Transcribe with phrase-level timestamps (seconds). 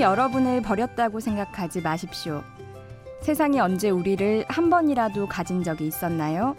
[0.00, 2.42] 여러분을 버렸다고 생각하지 마십시오.
[3.22, 6.56] 세상이 언제 우리를 한 번이라도 가진 적이 있었나요?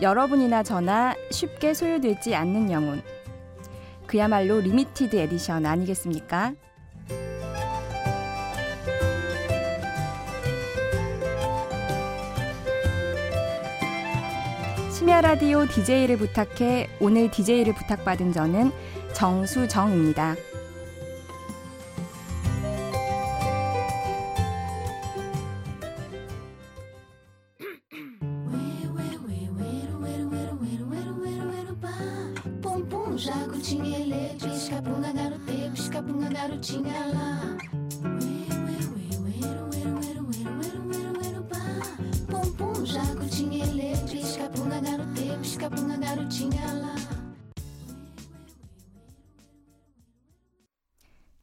[0.00, 3.02] 여러분이나 저나 쉽게 소유되지 않는 영혼.
[4.06, 6.54] 그야말로 limited edition 아니겠습니까?
[14.90, 18.72] 심야 라디오 DJ를 부탁해 오늘 DJ를 부탁받은 저는
[19.12, 20.36] 정수정입니다.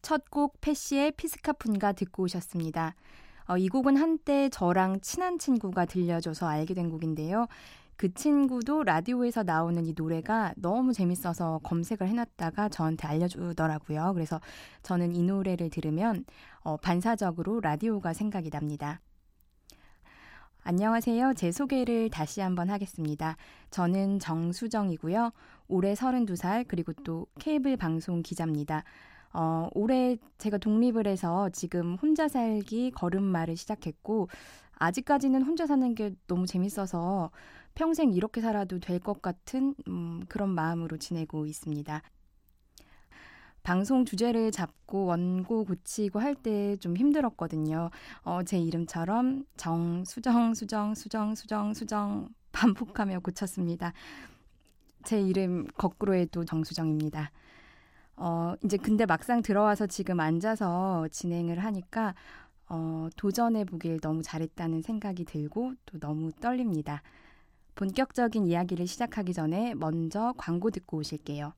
[0.09, 2.95] 첫 곡 패시의 피스카푼가 듣고 오셨습니다.
[3.47, 7.45] 어, 이 곡은 한때 저랑 친한 친구가 들려줘서 알게 된 곡인데요.
[7.95, 14.13] 그 친구도 라디오에서 나오는 이 노래가 너무 재밌어서 검색을 해놨다가 저한테 알려주더라고요.
[14.15, 14.41] 그래서
[14.81, 16.25] 저는 이 노래를 들으면
[16.61, 19.01] 어, 반사적으로 라디오가 생각이 납니다.
[20.63, 21.33] 안녕하세요.
[21.35, 23.37] 제 소개를 다시 한번 하겠습니다.
[23.69, 25.33] 저는 정수정이고요.
[25.67, 28.83] 올해 32살 그리고 또 케이블 방송 기자입니다.
[29.33, 34.27] 어, 올해 제가 독립을 해서 지금 혼자 살기 걸음마를 시작했고,
[34.73, 37.31] 아직까지는 혼자 사는 게 너무 재밌어서
[37.75, 42.01] 평생 이렇게 살아도 될 것 같은 음, 그런 마음으로 지내고 있습니다.
[43.63, 47.89] 방송 주제를 잡고 원고 고치고 할 때 좀 힘들었거든요.
[48.23, 53.93] 어, 제 이름처럼 정, 수정, 수정, 수정, 수정, 수정 반복하며 고쳤습니다.
[55.03, 57.31] 제 이름 거꾸로 해도 정수정입니다.
[58.21, 62.13] 어, 이제 근데 막상 들어와서 지금 앉아서 진행을 하니까
[62.67, 67.01] 어, 도전해 보길 너무 잘했다는 생각이 들고 또 너무 떨립니다.
[67.75, 71.53] 본격적인 이야기를 시작하기 전에 먼저 광고 듣고 오실게요.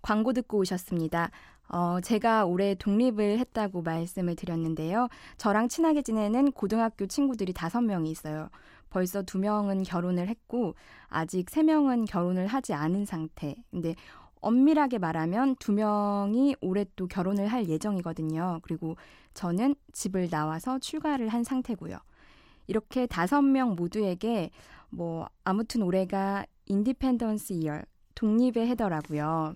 [0.00, 1.32] 광고 듣고 오셨습니다.
[1.68, 5.08] 어, 제가 올해 독립을 했다고 말씀을 드렸는데요.
[5.38, 8.48] 저랑 친하게 지내는 고등학교 친구들이 다섯 명이 있어요.
[8.90, 10.74] 벌써 두 명은 결혼을 했고,
[11.08, 13.54] 아직 세 명은 결혼을 하지 않은 상태.
[13.70, 13.94] 근데
[14.40, 18.60] 엄밀하게 말하면 두 명이 올해 또 결혼을 할 예정이거든요.
[18.62, 18.96] 그리고
[19.34, 21.98] 저는 집을 나와서 출가를 한 상태고요.
[22.66, 24.50] 이렇게 다섯 명 모두에게
[24.90, 29.54] 뭐 아무튼 올해가 independence year 독립의 해더라고요.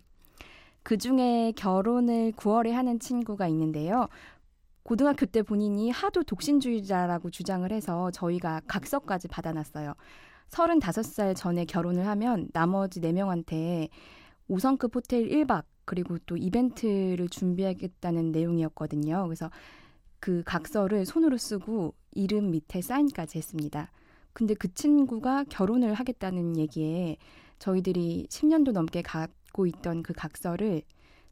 [0.82, 4.08] 그 중에 결혼을 9월에 하는 친구가 있는데요.
[4.82, 9.94] 고등학교 때 본인이 하도 독신주의자라고 주장을 해서 저희가 각서까지 받아놨어요.
[10.50, 13.88] 35살 전에 결혼을 하면 나머지 4명한테
[14.49, 19.25] 5성급 호텔 1박 그리고 또 이벤트를 준비하겠다는 내용이었거든요.
[19.25, 19.50] 그래서
[20.21, 23.91] 그 각서를 손으로 쓰고 이름 밑에 사인까지 했습니다.
[24.32, 27.19] 근데 그 친구가 결혼을 하겠다는 얘기에
[27.59, 30.82] 저희들이 10년도 넘게 갖고 있던 그 각서를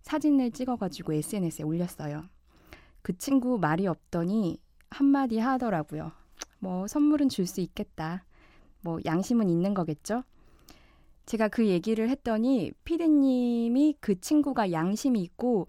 [0.03, 2.25] 사진을 찍어가지고 SNS에 올렸어요.
[3.03, 4.59] 그 친구 말이 없더니
[4.91, 6.12] 한마디 하더라고요.
[6.59, 8.25] 뭐 선물은 줄 수 있겠다.
[8.81, 10.23] 뭐 양심은 있는 거겠죠?
[11.27, 15.69] 제가 그 얘기를 했더니 피디님이 그 친구가 양심이 있고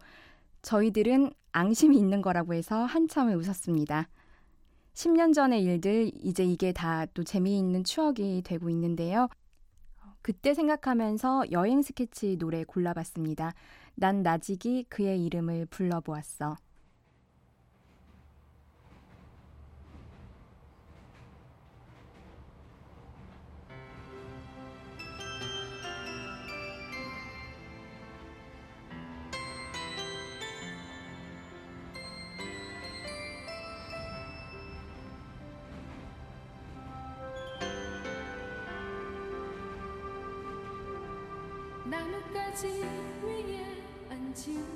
[0.62, 4.10] 저희들은 앙심이 있는 거라고 해서 한참을 웃었습니다.
[4.94, 9.28] 10년 전의 일들, 이제 이게 다 또 재미있는 추억이 되고 있는데요.
[10.22, 13.54] 그때 생각하면서 여행 스케치 노래 골라봤습니다.
[13.96, 16.56] 난 나직이 그의 이름을 불러보았어.
[42.14, 42.68] 나뭇가지
[43.24, 43.66] 위에
[44.10, 44.73] 앉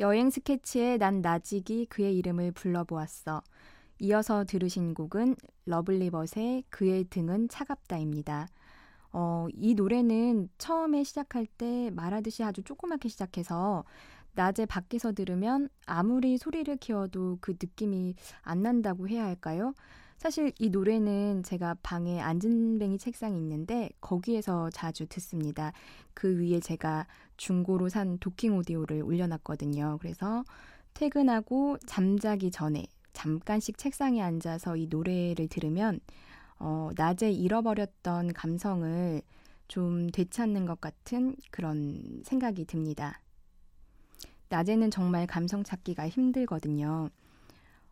[0.00, 3.42] 여행 스케치에 난 나직이 그의 이름을 불러보았어.
[3.98, 5.36] 이어서 들으신 곡은
[5.66, 8.48] 러블리벗의 그의 등은 차갑다입니다.
[9.12, 13.84] 어, 이 노래는 처음에 시작할 때 말하듯이 아주 조그맣게 시작해서
[14.32, 19.74] 낮에 밖에서 들으면 아무리 소리를 키워도 그 느낌이 안 난다고 해야 할까요?
[20.20, 25.72] 사실 이 노래는 제가 방에 안진뱅이 책상이 있는데 거기에서 자주 듣습니다.
[26.12, 27.06] 그 위에 제가
[27.38, 29.96] 중고로 산 도킹 오디오를 올려놨거든요.
[29.98, 30.44] 그래서
[30.92, 32.84] 퇴근하고 잠자기 전에
[33.14, 36.00] 잠깐씩 책상에 앉아서 이 노래를 들으면
[36.58, 39.22] 어, 낮에 잃어버렸던 감성을
[39.68, 43.22] 좀 되찾는 것 같은 그런 생각이 듭니다.
[44.50, 47.08] 낮에는 정말 감성 찾기가 힘들거든요.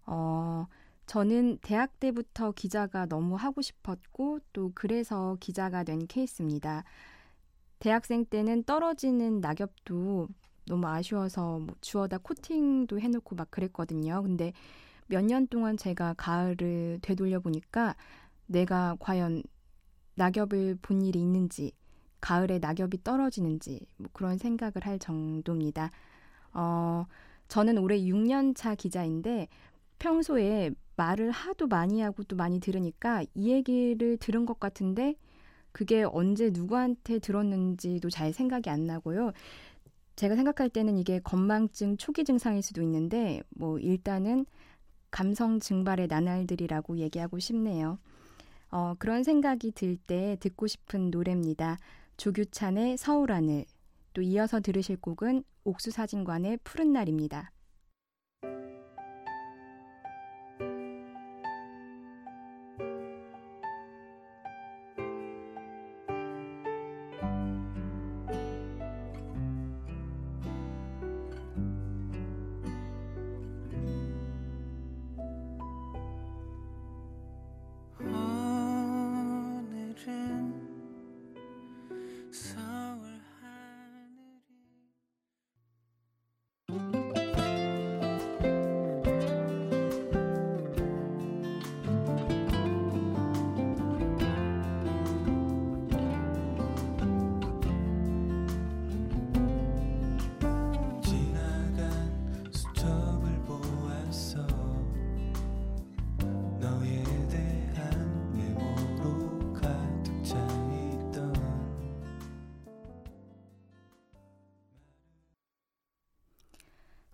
[0.05, 0.67] 어,
[1.09, 6.85] 저는 대학 때부터 기자가 너무 하고 싶었고 또 그래서 기자가 된 케이스입니다.
[7.79, 10.29] 대학생 때는 떨어지는 낙엽도
[10.67, 14.23] 너무 아쉬워서 뭐 주워다 코팅도 해놓고 막 그랬거든요.
[14.23, 14.53] 근데
[15.07, 17.97] 몇 년 동안 제가 가을을 되돌려 보니까
[18.47, 19.43] 내가 과연
[20.17, 21.73] 낙엽을 본 일이 있는지,
[22.21, 25.91] 가을에 낙엽이 떨어지는지 뭐 그런 생각을 할 정도입니다.
[26.53, 27.07] 어,
[27.49, 29.49] 저는 올해 6년 차 기자인데
[29.99, 35.15] 평소에 말을 하도 많이 하고 또 많이 들으니까 이 얘기를 들은 것 같은데
[35.73, 39.33] 그게 언제 누구한테 들었는지도 잘 생각이 안 나고요.
[40.17, 44.45] 제가 생각할 때는 이게 건망증 초기 증상일 수도 있는데 뭐 일단은
[45.13, 47.99] 감성 증발의 나날들이라고 얘기하고 싶네요.
[48.71, 51.79] 어, 그런 생각이 들 때 듣고 싶은 노래입니다.
[52.17, 53.67] 조규찬의 서울하늘
[54.15, 57.53] 또 이어서 들으실 곡은 옥수사진관의 푸른 날입니다.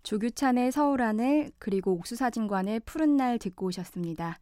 [0.04, 4.38] 조규찬의 서울 하늘 그리고 옥수사진관의 푸른 날 듣고 오셨습니다.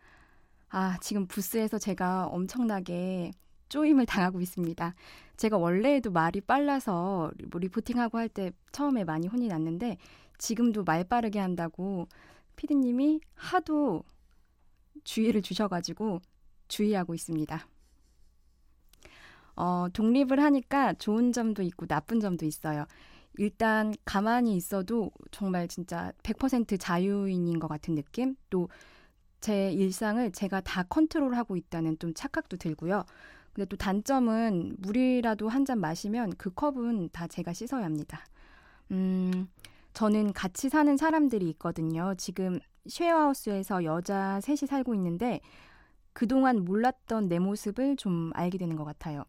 [0.70, 3.30] 아, 지금 부스에서 제가 엄청나게
[3.68, 4.94] 쪼임을 당하고 있습니다.
[5.36, 9.98] 제가 원래도 말이 빨라서 뭐 리포팅하고 할 때 처음에 많이 혼이 났는데
[10.36, 12.08] 지금도 말 빠르게 한다고
[12.56, 14.02] 피디님이 하도
[15.04, 16.20] 주의를 주셔가지고
[16.66, 17.66] 주의하고 있습니다.
[19.54, 22.86] 어, 독립을 하니까 좋은 점도 있고 나쁜 점도 있어요.
[23.38, 28.36] 일단 가만히 있어도 정말 진짜 100% 자유인인 것 같은 느낌?
[28.50, 28.68] 또
[29.42, 33.04] 제 일상을 제가 다 컨트롤하고 있다는 좀 착각도 들고요.
[33.52, 38.24] 근데 또 단점은 물이라도 한 잔 마시면 그 컵은 다 제가 씻어야 합니다.
[38.92, 39.48] 음,
[39.94, 42.14] 저는 같이 사는 사람들이 있거든요.
[42.16, 45.40] 지금 쉐어하우스에서 여자 셋이 살고 있는데
[46.12, 49.24] 그동안 몰랐던 내 모습을 좀 알게 되는 것 같아요.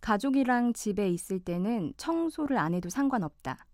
[0.00, 3.66] 가족이랑 집에 있을 때는 청소를 안 해도 상관없다.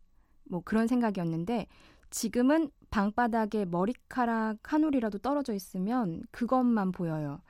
[0.45, 1.67] 뭐 그런 생각이었는데
[2.11, 7.41] 지금은 방바닥에 머리카락 한 올이라도 떨어져 있으면 그것만 보여요.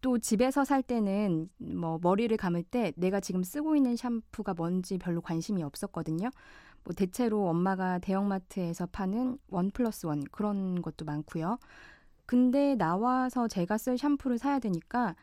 [0.00, 5.20] 또 집에서 살 때는 뭐 머리를 감을 때 내가 지금 쓰고 있는 샴푸가 뭔지 별로
[5.20, 6.30] 관심이 없었거든요.
[6.84, 11.58] 뭐 대체로 엄마가 대형마트에서 파는 원 플러스 원 그런 것도 많고요.
[12.24, 15.16] 근데 나와서 제가 쓸 샴푸를 사야 되니까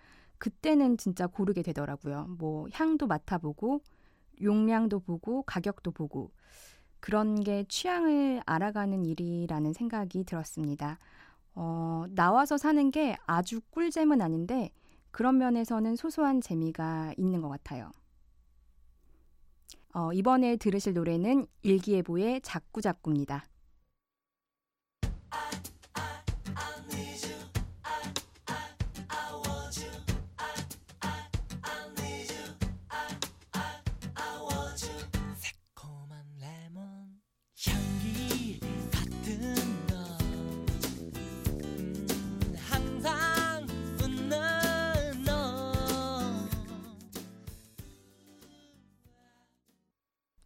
[0.43, 2.25] 그때는 진짜 고르게 되더라고요.
[2.37, 3.81] 뭐 향도 맡아보고
[4.41, 6.33] 용량도 보고 가격도 보고
[6.99, 10.99] 그런 게 취향을 알아가는 일이라는 생각이 들었습니다.
[11.55, 14.73] 어, 나와서 사는 게 아주 꿀잼은 아닌데
[15.11, 17.89] 그런 면에서는 소소한 재미가 있는 것 같아요.
[19.93, 23.45] 어, 이번에 들으실 노래는 일기예보의 자꾸자꾸입니다.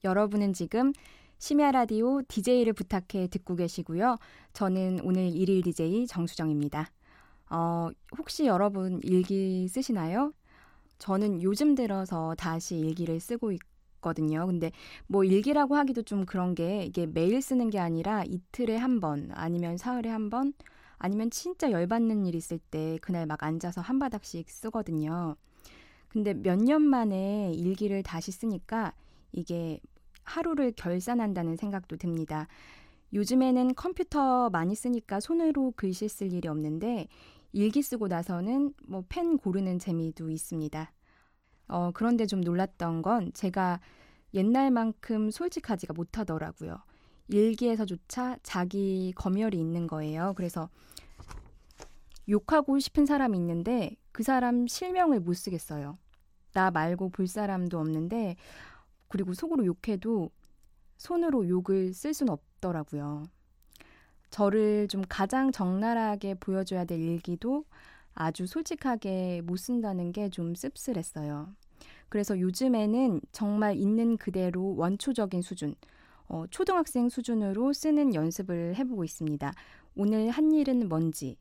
[0.03, 0.93] 여러분은 지금
[1.39, 4.17] 심야 라디오 DJ를 부탁해 듣고 계시고요.
[4.53, 6.91] 저는 오늘 일일 DJ 정수정입니다.
[7.49, 10.33] 어, 혹시 여러분 일기 쓰시나요?
[10.99, 14.47] 저는 요즘 들어서 다시 일기를 쓰고 있거든요.
[14.47, 14.71] 근데
[15.07, 19.77] 뭐 일기라고 하기도 좀 그런 게 이게 매일 쓰는 게 아니라 이틀에 한 번, 아니면
[19.77, 20.53] 사흘에 한 번,
[20.97, 25.35] 아니면 진짜 열받는 일 있을 때 그날 막 앉아서 한 바닥씩 쓰거든요.
[26.09, 28.93] 근데 몇 년 만에 일기를 다시 쓰니까
[29.31, 29.79] 이게
[30.23, 32.47] 하루를 결산한다는 생각도 듭니다.
[33.13, 37.07] 요즘에는 컴퓨터 많이 쓰니까 손으로 글씨 쓸 일이 없는데
[37.53, 40.91] 일기 쓰고 나서는 뭐 펜 고르는 재미도 있습니다.
[41.69, 43.79] 어, 그런데 좀 놀랐던 건 제가
[44.33, 46.77] 옛날만큼 솔직하지가 못하더라고요.
[47.29, 50.33] 일기에서조차 자기 검열이 있는 거예요.
[50.35, 50.69] 그래서
[52.29, 55.97] 욕하고 싶은 사람이 있는데 그 사람 실명을 못 쓰겠어요.
[56.53, 58.35] 나 말고 볼 사람도 없는데
[59.07, 60.29] 그리고 속으로 욕해도
[60.97, 63.23] 손으로 욕을 쓸 수는 없더라고요.
[64.29, 67.65] 저를 좀 가장 적나라하게 보여줘야 될 일기도
[68.13, 71.53] 아주 솔직하게 못 쓴다는 게 좀 씁쓸했어요.
[72.09, 75.75] 그래서 요즘에는 정말 있는 그대로 원초적인 수준,
[76.27, 79.53] 어, 초등학생 수준으로 쓰는 연습을 해보고 있습니다.
[79.95, 81.37] 오늘 한 일은 뭔지,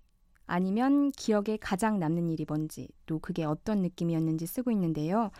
[0.46, 5.30] 아니면 기억에 가장 남는 일이 뭔지, 또 그게 어떤 느낌이었는지 쓰고 있는데요.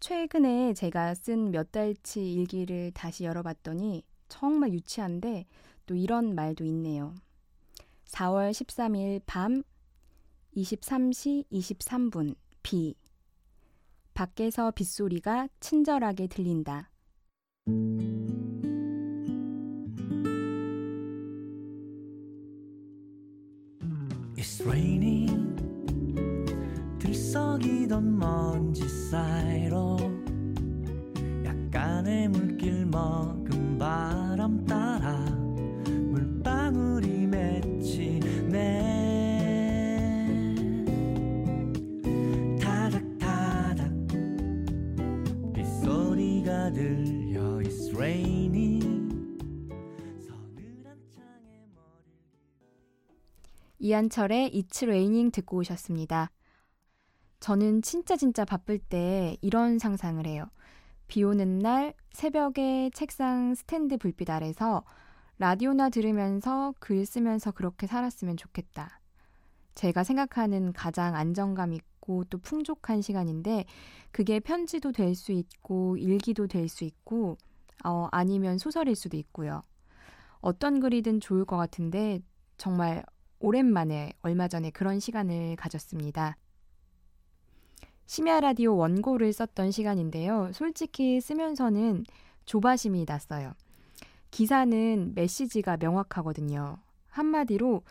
[0.00, 5.46] 최근에 제가 쓴 몇 달치 일기를 다시 열어봤더니 정말 유치한데
[5.86, 7.14] 또 이런 말도 있네요.
[8.06, 9.62] 4월 13일 밤
[10.56, 12.94] 23시 23분 비
[14.14, 16.90] 밖에서 빗소리가 친절하게 들린다.
[24.38, 25.35] It's raining
[27.26, 29.96] 들썩이던 먼지 사이로
[31.44, 35.18] 약간의 물길 먹은 바람 따라
[35.88, 38.54] 물방울이 맺히네
[42.60, 43.90] 타닥타닥
[45.52, 48.86] 빗소리가 들려 It's raining
[53.80, 56.30] 이한철의 It's Raining 듣고 오셨습니다.
[57.40, 60.46] 저는 진짜 진짜 바쁠 때 이런 상상을 해요.
[61.06, 64.84] 비 오는 날 새벽에 책상 스탠드 불빛 아래서
[65.38, 69.00] 라디오나 들으면서 글 쓰면서 그렇게 살았으면 좋겠다.
[69.74, 73.66] 제가 생각하는 가장 안정감 있고 또 풍족한 시간인데
[74.10, 77.36] 그게 편지도 될 수 있고 일기도 될 수 있고
[77.84, 79.62] 어, 아니면 소설일 수도 있고요.
[80.40, 82.20] 어떤 글이든 좋을 것 같은데
[82.56, 83.04] 정말
[83.38, 86.36] 오랜만에 얼마 전에 그런 시간을 가졌습니다.
[88.06, 90.50] 심야 라디오 원고를 썼던 시간인데요.
[90.52, 92.04] 솔직히 쓰면서는
[92.44, 93.52] 조바심이 났어요.
[94.30, 96.78] 기사는 메시지가 명확하거든요.
[97.08, 97.82] 한마디로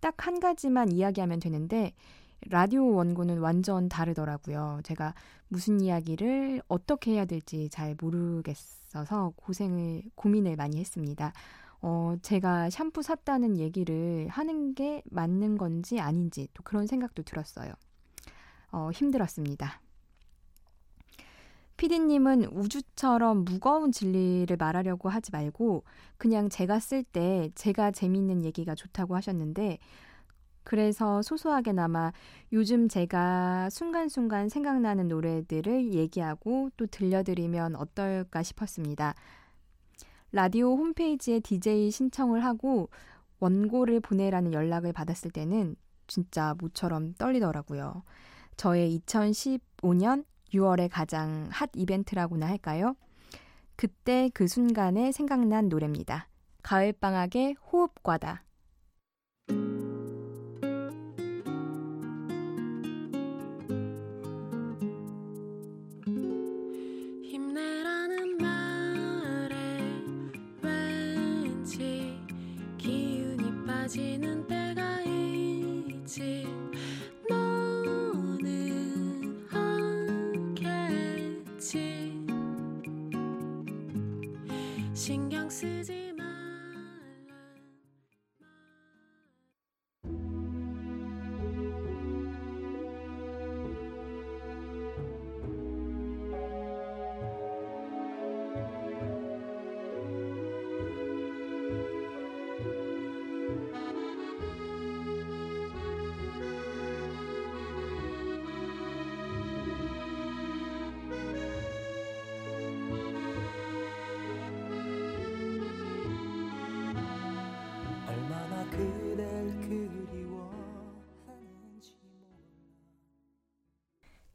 [0.00, 1.92] 딱 한 가지만 이야기하면 되는데
[2.48, 4.80] 라디오 원고는 완전 다르더라고요.
[4.82, 5.14] 제가
[5.48, 11.32] 무슨 이야기를 어떻게 해야 될지 잘 모르겠어서 고생을 고민을 많이 했습니다.
[11.82, 17.72] 어, 제가 샴푸 샀다는 얘기를 하는 게 맞는 건지 아닌지 또 그런 생각도 들었어요.
[18.72, 19.80] 어, 힘들었습니다.
[21.76, 25.84] 피디님은 우주처럼 무거운 진리를 말하려고 하지 말고
[26.18, 29.78] 그냥 제가 쓸 때 제가 재미있는 얘기가 좋다고 하셨는데
[30.62, 32.12] 그래서 소소하게나마
[32.52, 39.14] 요즘 제가 순간순간 생각나는 노래들을 얘기하고 또 들려드리면 어떨까 싶었습니다.
[40.32, 42.90] 라디오 홈페이지에 DJ 신청을 하고
[43.40, 48.02] 원고를 보내라는 연락을 받았을 때는 진짜 모처럼 떨리더라고요.
[48.60, 52.94] 저의 2015년 6월의 가장 핫 이벤트라고나 할까요?
[53.74, 56.28] 그때 그 순간에 생각난 노래입니다.
[56.62, 58.44] 가을방학의 호흡과다.
[73.66, 74.59] 빠지는 때
[85.60, 85.99] 신경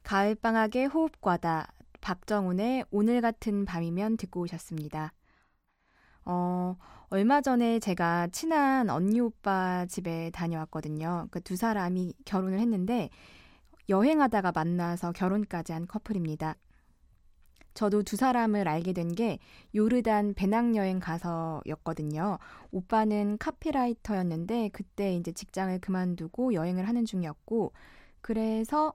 [0.06, 5.12] 가을방학의 호흡과다 박정훈의 오늘 같은 밤이면 듣고 오셨습니다.
[6.24, 6.76] 어,
[7.08, 11.26] 얼마 전에 제가 친한 언니 오빠 집에 다녀왔거든요.
[11.32, 13.10] 그 두 사람이 결혼을 했는데
[13.88, 16.54] 여행하다가 만나서 결혼까지 한 커플입니다.
[17.74, 19.40] 저도 두 사람을 알게 된 게
[19.74, 22.38] 요르단 배낭여행 가서였거든요.
[22.70, 27.72] 오빠는 카피라이터였는데 그때 이제 직장을 그만두고 여행을 하는 중이었고
[28.20, 28.92] 그래서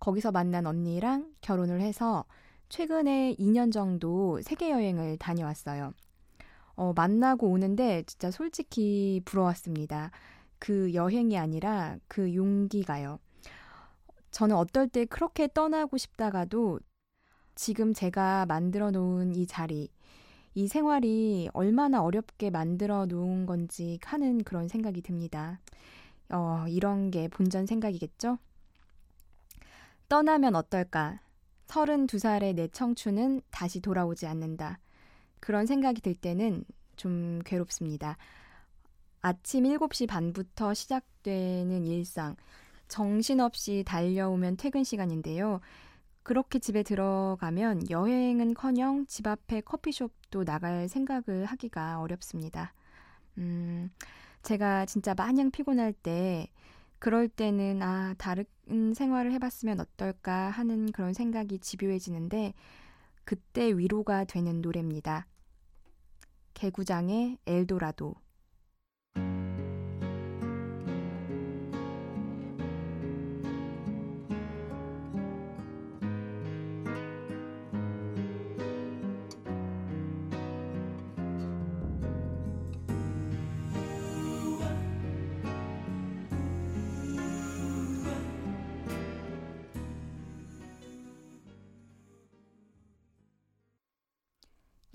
[0.00, 2.24] 거기서 만난 언니랑 결혼을 해서
[2.68, 5.92] 최근에 2년 정도 세계 여행을 다녀왔어요.
[6.76, 10.10] 어, 만나고 오는데 진짜 솔직히 부러웠습니다.
[10.58, 13.18] 그 여행이 아니라 그 용기가요.
[14.30, 16.80] 저는 어떨 때 그렇게 떠나고 싶다가도
[17.54, 19.90] 지금 제가 만들어 놓은 이 자리,
[20.54, 25.60] 이 생활이 얼마나 어렵게 만들어 놓은 건지 하는 그런 생각이 듭니다.
[26.30, 28.38] 어, 이런 게 본전 생각이겠죠?
[30.08, 31.20] 떠나면 어떨까?
[31.66, 34.78] 32살의 내 청춘은 다시 돌아오지 않는다.
[35.40, 36.64] 그런 생각이 들 때는
[36.96, 38.16] 좀 괴롭습니다.
[39.20, 42.36] 아침 7시 반부터 시작되는 일상,
[42.88, 45.60] 정신없이 달려오면 퇴근 시간인데요.
[46.22, 52.72] 그렇게 집에 들어가면 여행은 커녕 집 앞에 커피숍도 나갈 생각을 하기가 어렵습니다.
[53.36, 53.90] 음,
[54.42, 56.48] 제가 진짜 마냥 피곤할 때,
[56.98, 58.34] 그럴 때는, 아, 다
[58.68, 62.54] 른 생활을 해봤으면 어떨까 하는 그런 생각이 집요해지는데,
[63.24, 65.26] 그때 위로가 되는 노래입니다.
[66.54, 68.14] 개구장의 엘도라도.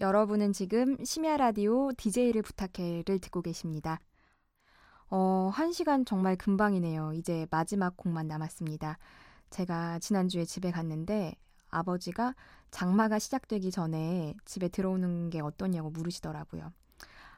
[0.04, 4.02] 여러분은 지금 심야 라디오 DJ를 부탁해를 듣고 계십니다.
[5.10, 7.14] 어, 한 시간 정말 금방이네요.
[7.14, 8.98] 이제 마지막 곡만 남았습니다.
[9.50, 11.38] 제가 지난주에 집에 갔는데
[11.70, 12.36] 아버지가
[12.70, 16.74] 장마가 시작되기 전에 집에 들어오는 게 어떠냐고 물으시더라고요.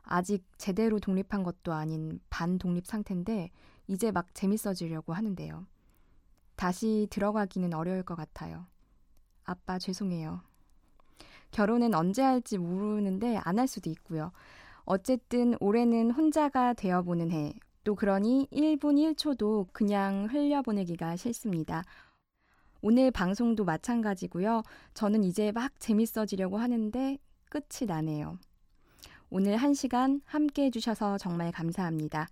[0.01, 3.51] 아직 제대로 독립한 것도 아닌 반 독립 상태인데
[3.86, 5.67] 이제 막 재밌어지려고 하는데요.
[6.56, 8.65] 다시 들어가기는 어려울 것 같아요.
[9.43, 10.41] 아빠 죄송해요.
[11.51, 14.31] 결혼은 언제 할지 모르는데 안 할 수도 있고요.
[14.86, 17.53] 어쨌든 올해는 혼자가 되어보는 해.
[17.84, 21.84] 또 그러니 1분 1초도 그냥 흘려보내기가 싫습니다.
[22.81, 24.63] 오늘 방송도 마찬가지고요.
[24.93, 27.17] 저는 이제 막 재밌어지려고 하는데
[27.49, 28.38] 끝이 나네요.
[29.29, 32.27] 오늘 한 시간 함께 해주셔서 정말 감사합니다.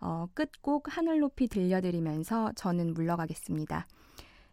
[0.00, 3.86] 어, 끝곡 하늘 높이 들려드리면서 저는 물러가겠습니다.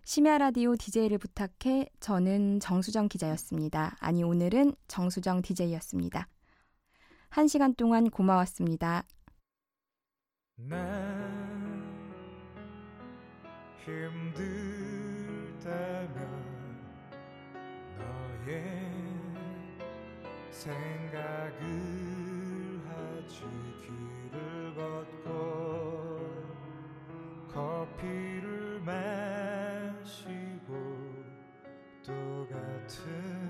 [0.06, 3.96] 심야 라디오 DJ를 부탁해 저는 정수정 기자였습니다.
[4.02, 6.28] 아니 오늘은 정수정 DJ였습니다.
[7.30, 9.06] 한 시간 동안 고마웠습니다.
[13.86, 14.44] 힘들다면
[17.98, 18.64] 너의
[20.52, 21.54] 생각을
[22.90, 23.44] 하지
[23.82, 25.34] 길을 걷고
[27.54, 29.63] 커피를 마
[32.90, 33.43] to